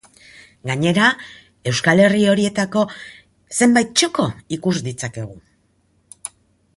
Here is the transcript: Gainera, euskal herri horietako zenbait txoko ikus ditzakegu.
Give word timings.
Gainera, 0.69 1.09
euskal 1.71 2.01
herri 2.05 2.23
horietako 2.33 2.83
zenbait 3.61 3.93
txoko 4.01 4.27
ikus 4.61 4.77
ditzakegu. 4.89 5.41